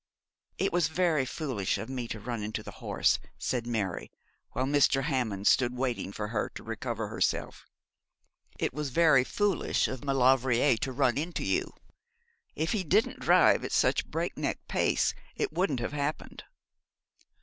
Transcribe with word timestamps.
'It 0.57 0.73
was 0.73 0.87
very 0.87 1.27
foolish 1.27 1.77
of 1.77 1.87
me 1.87 2.07
to 2.07 2.19
run 2.19 2.41
into 2.41 2.63
the 2.63 2.71
horse,' 2.81 3.19
said 3.37 3.67
Mary, 3.67 4.09
while 4.49 4.65
Mr. 4.65 5.03
Hammond 5.03 5.45
stood 5.45 5.77
waiting 5.77 6.11
for 6.11 6.29
her 6.29 6.49
to 6.55 6.63
recover 6.63 7.09
herself. 7.09 7.67
'It 8.57 8.73
was 8.73 8.89
very 8.89 9.23
foolish 9.23 9.87
of 9.87 10.03
Maulevrier 10.03 10.75
to 10.77 10.91
run 10.91 11.19
into 11.19 11.43
you. 11.43 11.71
If 12.55 12.71
he 12.71 12.83
didn't 12.83 13.19
drive 13.19 13.63
at 13.63 13.71
such 13.71 14.01
a 14.01 14.07
break 14.07 14.35
neck 14.35 14.57
pace 14.67 15.13
it 15.35 15.53
wouldn't 15.53 15.81
have 15.81 15.93
happened.' 15.93 16.45